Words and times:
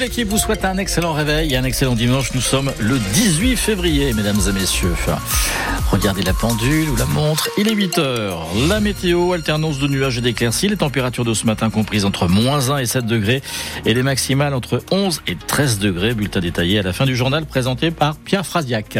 L'équipe 0.00 0.28
vous 0.28 0.38
souhaite 0.38 0.64
un 0.64 0.76
excellent 0.76 1.12
réveil 1.12 1.54
et 1.54 1.56
un 1.56 1.64
excellent 1.64 1.94
dimanche. 1.94 2.32
Nous 2.32 2.40
sommes 2.40 2.72
le 2.78 2.98
18 2.98 3.56
février, 3.56 4.12
mesdames 4.12 4.40
et 4.48 4.52
messieurs. 4.52 4.94
Regardez 5.90 6.22
la 6.22 6.34
pendule 6.34 6.88
ou 6.90 6.96
la 6.96 7.06
montre. 7.06 7.48
Il 7.58 7.68
est 7.68 7.74
8 7.74 7.98
heures. 7.98 8.46
La 8.68 8.78
météo, 8.78 9.32
alternance 9.32 9.78
de 9.78 9.88
nuages 9.88 10.18
et 10.18 10.20
d'éclaircies. 10.20 10.68
Les 10.68 10.76
températures 10.76 11.24
de 11.24 11.34
ce 11.34 11.46
matin 11.46 11.68
comprises 11.68 12.04
entre 12.04 12.28
moins 12.28 12.70
1 12.70 12.78
et 12.78 12.86
7 12.86 13.06
degrés 13.06 13.42
et 13.86 13.94
les 13.94 14.02
maximales 14.02 14.54
entre 14.54 14.82
11 14.92 15.22
et 15.26 15.36
13 15.36 15.80
degrés. 15.80 16.14
Bulletin 16.14 16.40
détaillé 16.40 16.78
à 16.78 16.82
la 16.82 16.92
fin 16.92 17.04
du 17.04 17.16
journal 17.16 17.44
présenté 17.44 17.90
par 17.90 18.16
Pierre 18.18 18.46
Frasiac. 18.46 18.98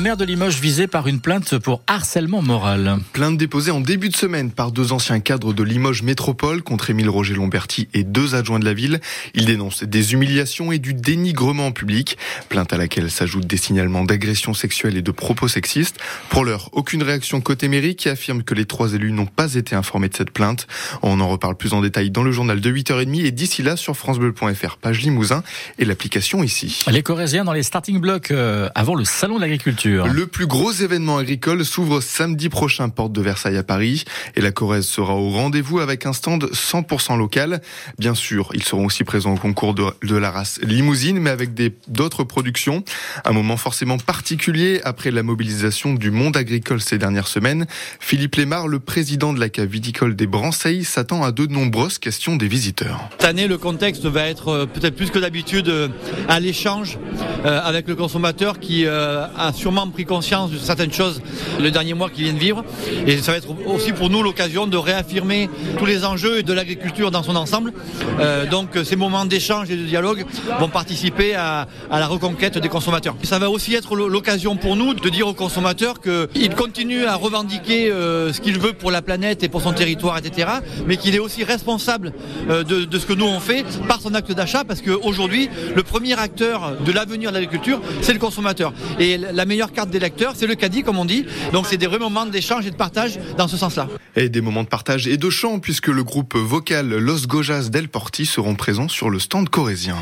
Maire 0.00 0.16
de 0.16 0.24
Limoges 0.24 0.60
visé 0.60 0.86
par 0.86 1.08
une 1.08 1.20
plainte 1.20 1.58
pour 1.58 1.82
harcèlement 1.86 2.40
moral. 2.40 2.96
Plainte 3.12 3.36
déposée 3.36 3.70
en 3.70 3.82
début 3.82 4.08
de 4.08 4.16
semaine 4.16 4.50
par 4.50 4.72
deux 4.72 4.92
anciens 4.92 5.20
cadres 5.20 5.52
de 5.52 5.62
Limoges 5.62 6.02
Métropole 6.02 6.62
contre 6.62 6.88
Émile 6.88 7.10
Roger 7.10 7.34
Lomberti 7.34 7.86
et 7.92 8.02
deux 8.02 8.34
adjoints 8.34 8.60
de 8.60 8.64
la 8.64 8.72
ville. 8.72 9.00
Ils 9.34 9.44
dénoncent 9.44 9.84
des 9.84 10.14
humiliations 10.14 10.72
et 10.72 10.78
du 10.78 10.94
dénigrement 10.94 11.66
en 11.66 11.72
public. 11.72 12.16
Plainte 12.48 12.72
à 12.72 12.78
laquelle 12.78 13.10
s'ajoutent 13.10 13.46
des 13.46 13.58
signalements 13.58 14.04
d'agressions 14.04 14.54
sexuelles 14.54 14.96
et 14.96 15.02
de 15.02 15.10
propos 15.10 15.48
sexistes. 15.48 15.98
Pour 16.30 16.46
l'heure, 16.46 16.70
aucune 16.72 17.02
réaction 17.02 17.42
côté 17.42 17.68
mairie 17.68 17.94
qui 17.94 18.08
affirme 18.08 18.42
que 18.42 18.54
les 18.54 18.64
trois 18.64 18.94
élus 18.94 19.12
n'ont 19.12 19.26
pas 19.26 19.52
été 19.52 19.76
informés 19.76 20.08
de 20.08 20.16
cette 20.16 20.30
plainte. 20.30 20.66
On 21.02 21.20
en 21.20 21.28
reparle 21.28 21.56
plus 21.56 21.74
en 21.74 21.82
détail 21.82 22.10
dans 22.10 22.22
le 22.22 22.32
journal 22.32 22.62
de 22.62 22.72
8h30 22.72 23.26
et 23.26 23.32
d'ici 23.32 23.62
là 23.62 23.76
sur 23.76 23.94
francebleu.fr, 23.98 24.78
page 24.78 25.02
Limousin 25.02 25.42
et 25.78 25.84
l'application 25.84 26.42
ici. 26.42 26.84
Les 26.90 27.02
Corésiens 27.02 27.44
dans 27.44 27.52
les 27.52 27.62
starting 27.62 28.00
blocks 28.00 28.30
euh, 28.30 28.70
avant 28.74 28.94
le 28.94 29.04
salon 29.04 29.36
de 29.36 29.42
l'agriculture. 29.42 29.89
Le 29.90 30.26
plus 30.26 30.46
gros 30.46 30.72
événement 30.72 31.18
agricole 31.18 31.64
s'ouvre 31.64 32.00
samedi 32.00 32.48
prochain, 32.48 32.88
porte 32.88 33.12
de 33.12 33.20
Versailles 33.20 33.56
à 33.56 33.62
Paris. 33.62 34.04
Et 34.36 34.40
la 34.40 34.52
Corrèze 34.52 34.86
sera 34.86 35.14
au 35.14 35.30
rendez-vous 35.30 35.80
avec 35.80 36.06
un 36.06 36.12
stand 36.12 36.44
100% 36.52 37.18
local. 37.18 37.60
Bien 37.98 38.14
sûr, 38.14 38.50
ils 38.54 38.62
seront 38.62 38.86
aussi 38.86 39.04
présents 39.04 39.34
au 39.34 39.36
concours 39.36 39.74
de, 39.74 39.84
de 40.02 40.16
la 40.16 40.30
race 40.30 40.60
limousine, 40.62 41.18
mais 41.18 41.30
avec 41.30 41.50
d'autres 41.88 42.24
productions. 42.24 42.84
Un 43.24 43.32
moment 43.32 43.56
forcément 43.56 43.98
particulier 43.98 44.80
après 44.84 45.10
la 45.10 45.22
mobilisation 45.22 45.94
du 45.94 46.10
monde 46.10 46.36
agricole 46.36 46.80
ces 46.80 46.98
dernières 46.98 47.28
semaines. 47.28 47.66
Philippe 47.98 48.36
Lémar, 48.36 48.68
le 48.68 48.78
président 48.78 49.32
de 49.32 49.40
la 49.40 49.48
cave 49.48 49.68
viticole 49.68 50.16
des 50.16 50.26
Branceilles, 50.26 50.84
s'attend 50.84 51.22
à 51.22 51.32
de 51.32 51.46
nombreuses 51.46 51.98
questions 51.98 52.36
des 52.36 52.48
visiteurs. 52.48 53.08
Cette 53.18 53.28
année, 53.28 53.48
le 53.48 53.58
contexte 53.58 54.06
va 54.06 54.26
être 54.26 54.48
euh, 54.48 54.66
peut-être 54.66 54.96
plus 54.96 55.10
que 55.10 55.18
d'habitude 55.18 55.68
euh, 55.68 55.88
à 56.28 56.40
l'échange 56.40 56.98
euh, 57.44 57.60
avec 57.62 57.88
le 57.88 57.96
consommateur 57.96 58.58
qui 58.58 58.86
a 58.86 59.52
sûrement 59.54 59.79
pris 59.88 60.04
conscience 60.04 60.50
de 60.50 60.58
certaines 60.58 60.92
choses 60.92 61.22
le 61.58 61.70
dernier 61.70 61.94
mois 61.94 62.10
qui 62.10 62.22
viennent 62.22 62.38
vivre. 62.38 62.64
Et 63.06 63.18
ça 63.18 63.32
va 63.32 63.38
être 63.38 63.48
aussi 63.66 63.92
pour 63.92 64.10
nous 64.10 64.22
l'occasion 64.22 64.66
de 64.66 64.76
réaffirmer 64.76 65.48
tous 65.78 65.86
les 65.86 66.04
enjeux 66.04 66.42
de 66.42 66.52
l'agriculture 66.52 67.10
dans 67.10 67.22
son 67.22 67.36
ensemble. 67.36 67.72
Euh, 68.18 68.46
donc 68.46 68.70
ces 68.84 68.96
moments 68.96 69.24
d'échange 69.24 69.70
et 69.70 69.76
de 69.76 69.84
dialogue 69.84 70.24
vont 70.58 70.68
participer 70.68 71.34
à, 71.34 71.66
la 71.90 72.06
reconquête 72.06 72.58
des 72.58 72.68
consommateurs. 72.68 73.16
Ça 73.22 73.38
va 73.38 73.50
aussi 73.50 73.74
être 73.74 73.96
l'occasion 73.96 74.56
pour 74.56 74.76
nous 74.76 74.94
de 74.94 75.08
dire 75.08 75.26
aux 75.26 75.34
consommateurs 75.34 76.00
qu'il 76.00 76.54
continue 76.54 77.04
à 77.04 77.16
revendiquer 77.16 77.90
euh, 77.90 78.32
ce 78.32 78.40
qu'il 78.40 78.58
veut 78.58 78.72
pour 78.72 78.90
la 78.90 79.02
planète 79.02 79.42
et 79.42 79.48
pour 79.48 79.62
son 79.62 79.72
territoire, 79.72 80.18
etc. 80.18 80.48
Mais 80.86 80.96
qu'il 80.96 81.14
est 81.14 81.20
aussi 81.20 81.44
responsable 81.44 82.12
euh, 82.48 82.64
de, 82.64 82.84
de, 82.84 82.98
ce 82.98 83.06
que 83.06 83.12
nous 83.12 83.26
on 83.26 83.40
fait 83.40 83.64
par 83.88 84.00
son 84.00 84.14
acte 84.14 84.32
d'achat 84.32 84.64
parce 84.64 84.82
qu'aujourd'hui, 84.82 85.48
le 85.74 85.82
premier 85.82 86.18
acteur 86.18 86.76
de 86.84 86.92
l'avenir 86.92 87.30
de 87.30 87.34
l'agriculture, 87.34 87.80
c'est 88.02 88.12
le 88.12 88.18
consommateur. 88.18 88.72
Et 88.98 89.18
la 89.18 89.44
meilleure 89.44 89.69
carte 89.70 89.90
des 89.90 89.98
lecteurs, 89.98 90.34
c'est 90.36 90.46
le 90.46 90.54
caddie, 90.54 90.82
comme 90.82 90.98
on 90.98 91.04
dit. 91.04 91.26
Donc 91.52 91.66
c'est 91.66 91.76
des 91.76 91.86
vrais 91.86 91.98
moments 91.98 92.26
d'échange 92.26 92.66
et 92.66 92.70
de 92.70 92.76
partage 92.76 93.18
dans 93.36 93.48
ce 93.48 93.56
sens-là. 93.56 93.88
Et 94.16 94.28
des 94.28 94.40
moments 94.40 94.62
de 94.62 94.68
partage 94.68 95.06
et 95.06 95.16
de 95.16 95.30
chant, 95.30 95.58
puisque 95.58 95.88
le 95.88 96.04
groupe 96.04 96.36
vocal 96.36 96.88
Los 96.88 97.26
Gojas 97.26 97.68
del 97.70 97.88
Porti 97.88 98.26
seront 98.26 98.54
présents 98.54 98.88
sur 98.88 99.10
le 99.10 99.18
stand 99.18 99.48
corésien. 99.48 99.96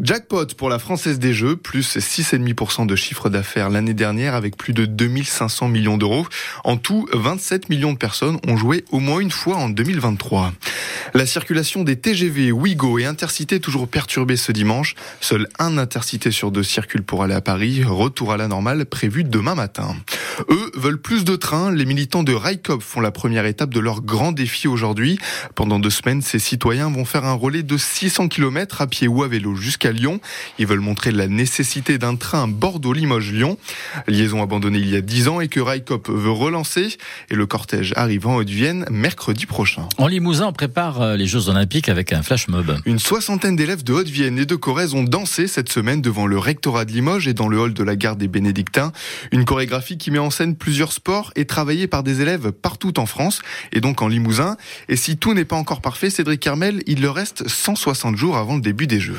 Jackpot 0.00 0.46
pour 0.56 0.68
la 0.68 0.78
Française 0.78 1.18
des 1.18 1.34
Jeux, 1.34 1.56
plus 1.56 1.96
6,5% 1.96 2.86
de 2.86 2.96
chiffre 2.96 3.28
d'affaires 3.28 3.70
l'année 3.70 3.94
dernière 3.94 4.34
avec 4.34 4.56
plus 4.56 4.72
de 4.72 4.86
2500 4.86 5.68
millions 5.68 5.98
d'euros. 5.98 6.26
En 6.64 6.76
tout, 6.76 7.06
27 7.12 7.68
millions 7.68 7.92
de 7.92 7.98
personnes 7.98 8.38
ont 8.48 8.56
joué 8.56 8.84
au 8.90 9.00
moins 9.00 9.20
une 9.20 9.30
fois 9.30 9.56
en 9.56 9.68
2023. 9.68 10.52
La 11.12 11.26
circulation 11.26 11.84
des 11.84 11.96
TGV, 11.96 12.52
Ouigo 12.52 12.98
et 12.98 13.04
Intercité 13.04 13.60
toujours 13.60 13.88
perturbée 13.88 14.36
ce 14.36 14.52
dimanche. 14.52 14.94
Seul 15.20 15.48
un 15.58 15.78
Intercité 15.78 16.30
sur 16.30 16.50
deux 16.50 16.62
circule 16.62 17.02
pour 17.02 17.22
aller 17.22 17.34
à 17.34 17.40
Paris. 17.40 17.82
Retour 17.84 18.32
à 18.32 18.36
la 18.36 18.43
normale 18.48 18.84
prévu 18.84 19.24
demain 19.24 19.54
matin. 19.54 19.96
Eux 20.50 20.70
veulent 20.74 21.00
plus 21.00 21.24
de 21.24 21.36
trains. 21.36 21.72
Les 21.72 21.84
militants 21.84 22.22
de 22.22 22.32
Raikop 22.32 22.82
font 22.82 23.00
la 23.00 23.10
première 23.10 23.46
étape 23.46 23.72
de 23.72 23.80
leur 23.80 24.02
grand 24.02 24.32
défi 24.32 24.68
aujourd'hui. 24.68 25.18
Pendant 25.54 25.78
deux 25.78 25.90
semaines, 25.90 26.22
ces 26.22 26.38
citoyens 26.38 26.90
vont 26.90 27.04
faire 27.04 27.24
un 27.24 27.34
relais 27.34 27.62
de 27.62 27.76
600 27.76 28.28
km 28.28 28.80
à 28.80 28.86
pied 28.86 29.08
ou 29.08 29.22
à 29.22 29.28
vélo 29.28 29.54
jusqu'à 29.54 29.92
Lyon. 29.92 30.20
Ils 30.58 30.66
veulent 30.66 30.80
montrer 30.80 31.10
la 31.10 31.28
nécessité 31.28 31.98
d'un 31.98 32.16
train 32.16 32.48
Bordeaux-Limoges-Lyon. 32.48 33.58
Liaison 34.06 34.42
abandonnée 34.42 34.78
il 34.78 34.90
y 34.90 34.96
a 34.96 35.00
dix 35.00 35.28
ans 35.28 35.40
et 35.40 35.48
que 35.48 35.60
Raikop 35.60 36.08
veut 36.08 36.30
relancer. 36.30 36.96
Et 37.30 37.34
le 37.34 37.46
cortège 37.46 37.92
arrive 37.96 38.26
en 38.26 38.36
Haute-Vienne 38.36 38.84
mercredi 38.90 39.46
prochain. 39.46 39.88
En 39.98 40.06
Limousin, 40.06 40.46
on 40.46 40.52
prépare 40.52 41.00
euh, 41.00 41.16
les 41.16 41.26
Jeux 41.26 41.48
Olympiques 41.48 41.88
avec 41.88 42.12
un 42.12 42.22
flash 42.22 42.48
mob. 42.48 42.76
Une 42.84 42.98
soixantaine 42.98 43.56
d'élèves 43.56 43.84
de 43.84 43.92
Haute-Vienne 43.92 44.38
et 44.38 44.46
de 44.46 44.56
Corrèze 44.56 44.94
ont 44.94 45.04
dansé 45.04 45.46
cette 45.46 45.70
semaine 45.70 46.02
devant 46.02 46.26
le 46.26 46.38
rectorat 46.38 46.84
de 46.84 46.92
Limoges 46.92 47.28
et 47.28 47.34
dans 47.34 47.48
le 47.48 47.58
hall 47.58 47.74
de 47.74 47.82
la 47.82 47.96
gare 47.96 48.16
des 48.16 48.28
Bénédictins. 48.28 48.92
Une 49.32 49.44
chorégraphie 49.44 49.98
qui 49.98 50.10
met 50.10 50.18
en 50.18 50.23
scène 50.30 50.56
plusieurs 50.56 50.92
sports 50.92 51.32
et 51.36 51.44
travaillée 51.44 51.86
par 51.86 52.02
des 52.02 52.20
élèves 52.20 52.52
partout 52.52 52.98
en 52.98 53.06
France 53.06 53.42
et 53.72 53.80
donc 53.80 54.02
en 54.02 54.08
Limousin. 54.08 54.56
Et 54.88 54.96
si 54.96 55.16
tout 55.16 55.34
n'est 55.34 55.44
pas 55.44 55.56
encore 55.56 55.80
parfait, 55.80 56.10
Cédric 56.10 56.40
Carmel, 56.40 56.82
il 56.86 57.02
leur 57.02 57.14
reste 57.14 57.48
160 57.48 58.16
jours 58.16 58.36
avant 58.36 58.56
le 58.56 58.60
début 58.60 58.86
des 58.86 59.00
Jeux. 59.00 59.18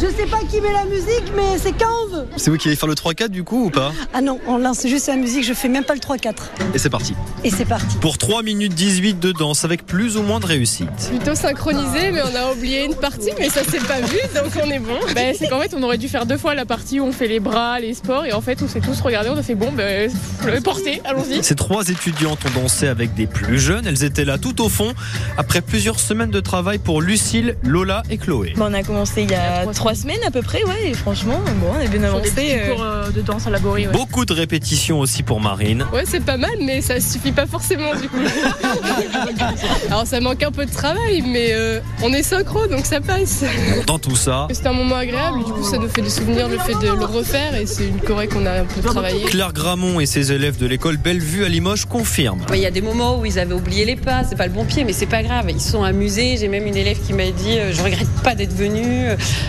Je 0.00 0.06
sais 0.06 0.26
pas 0.26 0.38
qui 0.48 0.60
met 0.60 0.72
la 0.72 0.84
musique, 0.84 1.32
mais 1.34 1.58
c'est 1.58 1.72
quand 1.72 1.86
on 2.04 2.14
veut. 2.14 2.26
C'est 2.36 2.50
vous 2.50 2.56
qui 2.56 2.68
allez 2.68 2.76
faire 2.76 2.88
le 2.88 2.94
3-4 2.94 3.28
du 3.28 3.42
coup 3.42 3.64
ou 3.64 3.70
pas 3.70 3.92
Ah 4.14 4.20
non, 4.20 4.38
on 4.46 4.56
lance 4.58 4.86
juste 4.86 5.08
la 5.08 5.16
musique, 5.16 5.44
je 5.44 5.54
fais 5.54 5.68
même 5.68 5.82
pas 5.82 5.94
le 5.94 6.00
3-4. 6.00 6.34
Et 6.72 6.78
c'est 6.78 6.90
parti. 6.90 7.14
Et 7.42 7.50
c'est 7.50 7.64
parti. 7.64 7.96
Pour 8.00 8.16
3 8.16 8.44
minutes 8.44 8.74
18 8.74 9.18
de 9.18 9.32
danse 9.32 9.64
avec 9.64 9.84
plus 9.86 10.16
ou 10.16 10.22
moins 10.22 10.38
de 10.38 10.46
réussite. 10.46 10.88
Plutôt 11.08 11.34
synchronisé, 11.34 12.12
mais 12.12 12.20
on 12.22 12.36
a 12.36 12.52
oublié 12.52 12.84
une 12.84 12.94
partie, 12.94 13.30
mais 13.40 13.48
ça 13.48 13.64
s'est 13.64 13.80
pas 13.80 14.00
vu, 14.00 14.18
donc 14.34 14.52
on 14.64 14.70
est 14.70 14.78
bon. 14.78 14.98
Ben, 15.14 15.34
c'est 15.36 15.48
qu'en 15.48 15.60
fait, 15.60 15.74
on 15.74 15.82
aurait 15.82 15.98
dû 15.98 16.08
faire 16.08 16.26
deux 16.26 16.38
fois 16.38 16.54
la 16.54 16.64
partie 16.64 17.00
où 17.00 17.04
on 17.04 17.12
fait 17.12 17.28
les 17.28 17.40
bras, 17.40 17.80
les 17.80 17.94
sports, 17.94 18.24
et 18.24 18.32
en 18.32 18.40
fait, 18.40 18.62
on 18.62 18.68
s'est 18.68 18.80
tous 18.80 19.00
regardé, 19.00 19.30
on 19.30 19.36
a 19.36 19.42
fait 19.42 19.56
bon, 19.56 19.72
ben, 19.72 20.10
le 20.46 20.60
porter, 20.60 21.02
allons-y. 21.04 21.42
Ces 21.42 21.56
trois 21.56 21.88
étudiantes 21.88 22.38
ont 22.46 22.60
dansé 22.60 22.86
avec 22.86 23.14
des 23.14 23.26
plus 23.26 23.58
jeunes, 23.58 23.86
elles 23.86 24.04
étaient 24.04 24.24
là 24.24 24.38
tout 24.38 24.62
au 24.62 24.68
fond, 24.68 24.94
après 25.36 25.60
plusieurs 25.60 25.98
semaines 25.98 26.30
de 26.30 26.40
travail 26.40 26.78
pour 26.78 27.02
Lucille, 27.02 27.56
Lola 27.64 28.04
et 28.10 28.18
Chloé. 28.18 28.54
on 28.58 28.72
a 28.74 28.82
commencé 28.84 29.22
il 29.22 29.30
y 29.30 29.34
a 29.34 29.57
trois 29.66 29.94
semaines 29.94 30.22
à 30.26 30.30
peu 30.30 30.42
près, 30.42 30.64
ouais, 30.64 30.90
et 30.90 30.94
franchement, 30.94 31.40
bon, 31.60 31.68
on 31.76 31.80
est 31.80 31.88
bien 31.88 32.02
avancé. 32.02 32.30
Des 32.30 32.56
euh. 32.58 32.74
cours 32.74 32.82
euh, 32.82 33.10
de 33.10 33.20
danse 33.20 33.46
à 33.46 33.50
la 33.50 33.58
Ouais. 33.68 33.88
Beaucoup 33.92 34.24
de 34.24 34.32
répétitions 34.32 35.00
aussi 35.00 35.22
pour 35.22 35.40
Marine. 35.40 35.84
Ouais, 35.92 36.04
c'est 36.06 36.24
pas 36.24 36.36
mal, 36.36 36.54
mais 36.62 36.80
ça 36.80 37.00
suffit 37.00 37.32
pas 37.32 37.46
forcément 37.46 37.94
du 37.94 38.08
coup. 38.08 38.16
Alors 39.88 40.06
ça 40.06 40.20
manque 40.20 40.42
un 40.42 40.52
peu 40.52 40.64
de 40.64 40.70
travail, 40.70 41.22
mais 41.22 41.48
euh, 41.52 41.80
on 42.02 42.12
est 42.12 42.22
synchro, 42.22 42.66
donc 42.66 42.86
ça 42.86 43.00
passe. 43.00 43.44
Dans 43.86 43.98
tout 43.98 44.16
ça. 44.16 44.46
C'est 44.52 44.66
un 44.66 44.72
moment 44.72 44.96
agréable, 44.96 45.44
du 45.44 45.52
coup 45.52 45.64
ça 45.64 45.76
nous 45.78 45.88
fait 45.88 46.02
des 46.02 46.10
souvenirs, 46.10 46.48
le 46.48 46.58
fait 46.58 46.74
de 46.74 46.92
le 46.92 47.04
refaire, 47.04 47.54
et 47.54 47.66
c'est 47.66 47.86
une 47.86 48.00
choré 48.00 48.28
qu'on 48.28 48.46
a 48.46 48.60
un 48.60 48.64
peu 48.64 48.80
travaillé. 48.80 49.24
Claire 49.24 49.52
Gramont 49.52 50.00
et 50.00 50.06
ses 50.06 50.32
élèves 50.32 50.56
de 50.56 50.66
l'école 50.66 50.96
Bellevue 50.96 51.44
à 51.44 51.48
Limoges 51.48 51.84
confirment. 51.84 52.46
Il 52.54 52.60
y 52.60 52.66
a 52.66 52.70
des 52.70 52.82
moments 52.82 53.18
où 53.18 53.26
ils 53.26 53.38
avaient 53.38 53.54
oublié 53.54 53.84
les 53.84 53.96
pas, 53.96 54.24
c'est 54.24 54.36
pas 54.36 54.46
le 54.46 54.52
bon 54.52 54.64
pied, 54.64 54.84
mais 54.84 54.92
c'est 54.92 55.06
pas 55.06 55.22
grave, 55.22 55.46
ils 55.50 55.60
se 55.60 55.72
sont 55.72 55.82
amusés. 55.82 56.36
J'ai 56.38 56.48
même 56.48 56.66
une 56.66 56.76
élève 56.76 56.98
qui 57.04 57.12
m'a 57.12 57.30
dit 57.30 57.58
je 57.72 57.82
regrette 57.82 58.08
pas 58.22 58.34
d'être 58.34 58.54
venue, 58.54 59.08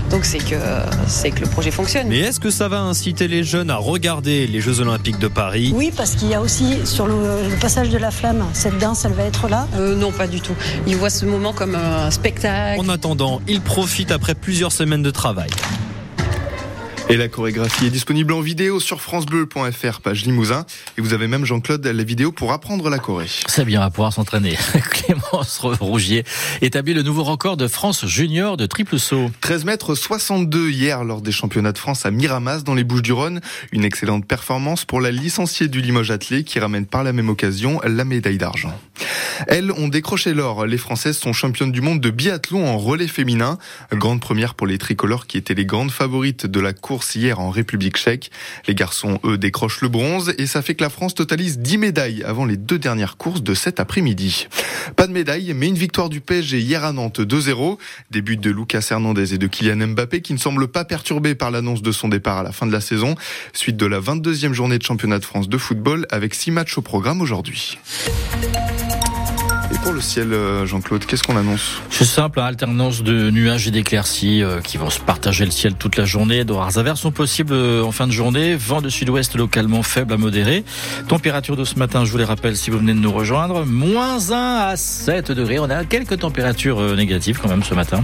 donc 0.09 0.25
c'est 0.25 0.39
que 0.39 0.55
c'est 1.07 1.31
que 1.31 1.41
le 1.41 1.47
projet 1.47 1.71
fonctionne. 1.71 2.07
Mais 2.07 2.19
est-ce 2.19 2.39
que 2.39 2.49
ça 2.49 2.67
va 2.67 2.81
inciter 2.81 3.27
les 3.27 3.43
jeunes 3.43 3.69
à 3.69 3.77
regarder 3.77 4.47
les 4.47 4.61
Jeux 4.61 4.79
Olympiques 4.79 5.19
de 5.19 5.27
Paris? 5.27 5.71
Oui, 5.75 5.91
parce 5.95 6.15
qu'il 6.15 6.29
y 6.29 6.33
a 6.33 6.41
aussi 6.41 6.85
sur 6.85 7.07
le, 7.07 7.15
passage 7.59 7.89
de 7.89 7.97
la 7.97 8.11
flamme, 8.11 8.45
cette 8.53 8.77
danse, 8.77 9.05
elle 9.05 9.13
va 9.13 9.23
être 9.23 9.47
là 9.47 9.67
euh, 9.75 9.95
Non, 9.95 10.11
pas 10.11 10.27
du 10.27 10.41
tout. 10.41 10.55
Ils 10.87 10.95
voient 10.95 11.09
ce 11.09 11.25
moment 11.25 11.53
comme 11.53 11.75
un 11.75 12.11
spectacle. 12.11 12.79
En 12.79 12.89
attendant, 12.89 13.41
ils 13.47 13.61
profitent 13.61 14.11
après 14.11 14.35
plusieurs 14.35 14.71
semaines 14.71 15.03
de 15.03 15.11
travail. 15.11 15.49
Et 17.11 17.17
la 17.17 17.27
chorégraphie 17.27 17.87
est 17.87 17.89
disponible 17.89 18.33
en 18.33 18.39
vidéo 18.39 18.79
sur 18.79 19.01
francebleu.fr, 19.01 20.01
page 20.01 20.25
Limousin. 20.25 20.67
Et 20.95 21.01
vous 21.01 21.13
avez 21.13 21.27
même, 21.27 21.43
Jean-Claude, 21.43 21.83
la 21.83 22.03
vidéo 22.03 22.31
pour 22.31 22.51
apprendre 22.51 22.87
la 22.87 22.99
Corée. 22.99 23.25
C'est 23.47 23.65
bien, 23.65 23.81
à 23.81 23.89
pouvoir 23.89 24.13
s'entraîner. 24.13 24.55
Clémence 24.91 25.57
Rougier 25.57 26.23
établit 26.61 26.93
le 26.93 27.01
nouveau 27.01 27.23
record 27.23 27.57
de 27.57 27.67
France 27.67 28.05
junior 28.05 28.57
de 28.57 28.67
triple 28.67 28.99
saut. 28.99 29.31
13 29.41 29.65
mètres 29.65 29.95
62 29.95 30.69
hier 30.69 31.03
lors 31.03 31.21
des 31.21 31.31
championnats 31.31 31.71
de 31.71 31.79
France 31.79 32.05
à 32.05 32.11
Miramas 32.11 32.61
dans 32.61 32.75
les 32.75 32.83
Bouches-du-Rhône. 32.83 33.41
Une 33.71 33.85
excellente 33.85 34.27
performance 34.27 34.85
pour 34.85 35.01
la 35.01 35.09
licenciée 35.09 35.67
du 35.67 35.81
Limoges 35.81 36.11
Athlé 36.11 36.43
qui 36.43 36.59
ramène 36.59 36.85
par 36.85 37.03
la 37.03 37.11
même 37.11 37.29
occasion 37.29 37.81
la 37.83 38.05
médaille 38.05 38.37
d'argent. 38.37 38.79
Elles 39.47 39.71
ont 39.71 39.87
décroché 39.87 40.35
l'or. 40.35 40.67
Les 40.67 40.77
Françaises 40.77 41.17
sont 41.17 41.33
championnes 41.33 41.71
du 41.71 41.81
monde 41.81 42.01
de 42.01 42.11
biathlon 42.11 42.67
en 42.67 42.77
relais 42.77 43.07
féminin. 43.07 43.57
Grande 43.91 44.19
première 44.19 44.53
pour 44.53 44.67
les 44.67 44.77
tricolores 44.77 45.25
qui 45.25 45.37
étaient 45.37 45.55
les 45.55 45.65
grandes 45.65 45.91
favorites 45.91 46.45
de 46.45 46.59
la 46.59 46.73
course 46.73 46.98
hier 47.15 47.39
en 47.39 47.49
République 47.49 47.97
tchèque. 47.97 48.31
Les 48.67 48.75
garçons, 48.75 49.19
eux, 49.23 49.37
décrochent 49.37 49.81
le 49.81 49.89
bronze 49.89 50.33
et 50.37 50.47
ça 50.47 50.61
fait 50.61 50.75
que 50.75 50.83
la 50.83 50.89
France 50.89 51.15
totalise 51.15 51.59
10 51.59 51.77
médailles 51.77 52.23
avant 52.23 52.45
les 52.45 52.57
deux 52.57 52.79
dernières 52.79 53.17
courses 53.17 53.43
de 53.43 53.53
cet 53.53 53.79
après-midi. 53.79 54.47
Pas 54.95 55.07
de 55.07 55.11
médaille, 55.11 55.53
mais 55.55 55.67
une 55.67 55.75
victoire 55.75 56.09
du 56.09 56.21
PSG 56.21 56.59
hier 56.59 56.83
à 56.83 56.91
Nantes 56.91 57.19
2-0. 57.19 57.77
Début 58.11 58.37
de 58.37 58.49
Lucas 58.51 58.87
Hernandez 58.91 59.33
et 59.33 59.37
de 59.37 59.47
Kylian 59.47 59.87
Mbappé 59.87 60.21
qui 60.21 60.33
ne 60.33 60.37
semblent 60.37 60.67
pas 60.67 60.85
perturbés 60.85 61.35
par 61.35 61.51
l'annonce 61.51 61.81
de 61.81 61.91
son 61.91 62.09
départ 62.09 62.39
à 62.39 62.43
la 62.43 62.51
fin 62.51 62.65
de 62.65 62.71
la 62.71 62.81
saison. 62.81 63.15
Suite 63.53 63.77
de 63.77 63.85
la 63.85 63.99
22e 63.99 64.53
journée 64.53 64.77
de 64.77 64.83
championnat 64.83 65.19
de 65.19 65.25
France 65.25 65.49
de 65.49 65.57
football 65.57 66.05
avec 66.09 66.33
6 66.33 66.51
matchs 66.51 66.77
au 66.77 66.81
programme 66.81 67.21
aujourd'hui. 67.21 67.77
Et 69.71 69.77
pour 69.83 69.93
le 69.93 70.01
ciel, 70.01 70.33
euh, 70.33 70.65
Jean-Claude, 70.65 71.05
qu'est-ce 71.05 71.21
qu'on 71.21 71.37
annonce 71.37 71.81
C'est 71.91 72.05
simple, 72.05 72.39
hein, 72.39 72.45
alternance 72.45 73.03
de 73.03 73.29
nuages 73.29 73.67
et 73.67 73.71
d'éclaircies 73.71 74.41
euh, 74.41 74.61
qui 74.61 74.77
vont 74.77 74.89
se 74.89 74.99
partager 74.99 75.45
le 75.45 75.51
ciel 75.51 75.75
toute 75.75 75.95
la 75.95 76.05
journée. 76.05 76.43
De 76.43 76.53
rares 76.53 76.79
averses 76.79 77.01
sont 77.01 77.11
possibles 77.11 77.53
euh, 77.53 77.83
en 77.83 77.91
fin 77.91 78.07
de 78.07 78.11
journée. 78.11 78.55
Vent 78.55 78.81
de 78.81 78.89
sud-ouest 78.89 79.35
localement 79.35 79.83
faible 79.83 80.13
à 80.13 80.17
modéré. 80.17 80.63
Température 81.07 81.55
de 81.55 81.65
ce 81.65 81.75
matin, 81.75 82.03
je 82.03 82.11
vous 82.11 82.17
les 82.17 82.23
rappelle 82.23 82.57
si 82.57 82.71
vous 82.71 82.79
venez 82.79 82.93
de 82.93 82.99
nous 82.99 83.11
rejoindre. 83.11 83.63
Moins 83.63 84.31
1 84.31 84.69
à 84.69 84.75
7 84.75 85.31
degrés. 85.31 85.59
On 85.59 85.69
a 85.69 85.85
quelques 85.85 86.17
températures 86.17 86.95
négatives 86.95 87.39
quand 87.39 87.49
même 87.49 87.63
ce 87.63 87.75
matin 87.75 88.03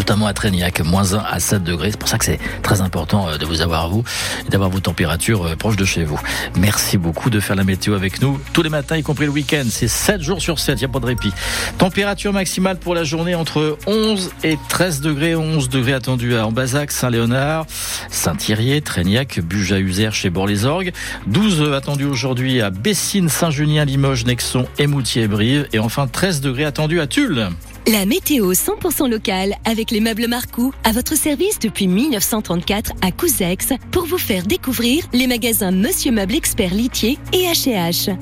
notamment 0.00 0.26
à 0.26 0.32
Trégnac, 0.32 0.80
moins 0.80 1.12
1 1.12 1.18
à 1.18 1.40
7 1.40 1.62
degrés. 1.62 1.90
C'est 1.90 2.00
pour 2.00 2.08
ça 2.08 2.16
que 2.16 2.24
c'est 2.24 2.40
très 2.62 2.80
important 2.80 3.28
euh, 3.28 3.36
de 3.36 3.44
vous 3.44 3.60
avoir 3.60 3.90
vous 3.90 4.02
et 4.46 4.48
d'avoir 4.48 4.70
vos 4.70 4.80
températures 4.80 5.44
euh, 5.44 5.56
proches 5.56 5.76
de 5.76 5.84
chez 5.84 6.04
vous. 6.04 6.18
Merci 6.56 6.96
beaucoup 6.96 7.28
de 7.28 7.38
faire 7.38 7.54
la 7.54 7.64
météo 7.64 7.94
avec 7.94 8.22
nous 8.22 8.40
tous 8.54 8.62
les 8.62 8.70
matins, 8.70 8.96
y 8.96 9.02
compris 9.02 9.26
le 9.26 9.30
week-end. 9.30 9.64
C'est 9.68 9.88
7 9.88 10.22
jours 10.22 10.40
sur 10.40 10.58
7, 10.58 10.80
il 10.80 10.84
n'y 10.84 10.90
a 10.90 10.92
pas 10.92 11.00
de 11.00 11.06
répit. 11.06 11.34
Température 11.76 12.32
maximale 12.32 12.78
pour 12.78 12.94
la 12.94 13.04
journée 13.04 13.34
entre 13.34 13.76
11 13.86 14.30
et 14.42 14.56
13 14.70 15.02
degrés. 15.02 15.36
11 15.36 15.68
degrés 15.68 15.92
attendus 15.92 16.34
à 16.34 16.46
Ambazac, 16.46 16.92
Saint-Léonard, 16.92 17.66
Saint-Thierry, 18.10 18.80
Trégnac, 18.80 19.40
Buja-Uzer 19.40 20.14
chez 20.14 20.30
Bord-les-Orgues. 20.30 20.92
12 21.26 21.74
attendus 21.74 22.06
aujourd'hui 22.06 22.62
à 22.62 22.70
Bessines, 22.70 23.28
Saint-Junien, 23.28 23.84
Limoges, 23.84 24.24
Nexon, 24.24 24.66
Émoutier-Brive. 24.78 25.68
Et 25.74 25.78
enfin 25.78 26.06
13 26.06 26.40
degrés 26.40 26.64
attendus 26.64 27.00
à 27.00 27.06
Tulle. 27.06 27.50
La 27.86 28.04
météo 28.04 28.52
100% 28.52 29.08
locale 29.08 29.54
avec 29.64 29.90
les 29.90 30.00
meubles 30.00 30.28
Marcou 30.28 30.72
à 30.84 30.92
votre 30.92 31.16
service 31.16 31.58
depuis 31.58 31.88
1934 31.88 32.92
à 33.00 33.10
Couzex 33.10 33.72
pour 33.90 34.04
vous 34.04 34.18
faire 34.18 34.44
découvrir 34.44 35.04
les 35.12 35.26
magasins 35.26 35.70
Monsieur 35.70 36.12
Meuble 36.12 36.34
Expert 36.34 36.74
Litier 36.74 37.18
et 37.32 37.46
H&H. 37.46 38.16